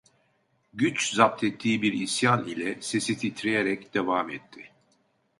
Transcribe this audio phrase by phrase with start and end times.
[0.73, 4.71] Güç zapt ettiği bir isyan ile, sesi titreyerek devam etti: